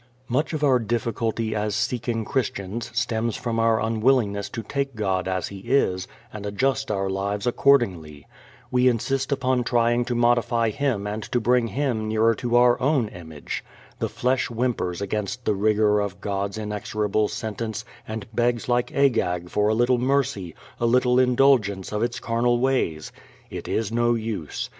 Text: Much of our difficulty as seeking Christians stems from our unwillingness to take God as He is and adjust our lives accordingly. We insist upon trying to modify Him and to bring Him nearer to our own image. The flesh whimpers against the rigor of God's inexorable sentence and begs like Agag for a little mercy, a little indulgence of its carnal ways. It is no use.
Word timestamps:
Much 0.27 0.51
of 0.51 0.63
our 0.63 0.79
difficulty 0.79 1.53
as 1.53 1.75
seeking 1.75 2.25
Christians 2.25 2.89
stems 2.91 3.35
from 3.35 3.59
our 3.59 3.79
unwillingness 3.79 4.49
to 4.49 4.63
take 4.63 4.95
God 4.95 5.27
as 5.27 5.49
He 5.49 5.59
is 5.59 6.07
and 6.33 6.43
adjust 6.43 6.89
our 6.89 7.07
lives 7.07 7.45
accordingly. 7.45 8.25
We 8.71 8.87
insist 8.87 9.31
upon 9.31 9.63
trying 9.63 10.05
to 10.05 10.15
modify 10.15 10.71
Him 10.71 11.05
and 11.05 11.21
to 11.31 11.39
bring 11.39 11.67
Him 11.67 12.07
nearer 12.07 12.33
to 12.33 12.55
our 12.55 12.81
own 12.81 13.09
image. 13.09 13.63
The 13.99 14.09
flesh 14.09 14.47
whimpers 14.49 15.01
against 15.03 15.45
the 15.45 15.53
rigor 15.53 15.99
of 15.99 16.19
God's 16.19 16.57
inexorable 16.57 17.27
sentence 17.27 17.85
and 18.07 18.25
begs 18.33 18.67
like 18.67 18.91
Agag 18.95 19.51
for 19.51 19.67
a 19.69 19.75
little 19.75 19.99
mercy, 19.99 20.55
a 20.79 20.87
little 20.87 21.19
indulgence 21.19 21.91
of 21.93 22.01
its 22.01 22.19
carnal 22.19 22.57
ways. 22.57 23.11
It 23.51 23.67
is 23.67 23.91
no 23.91 24.15
use. 24.15 24.67